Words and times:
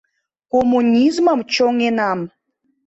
Коммунизмым 0.51 1.39
чоҥенам... 1.53 2.19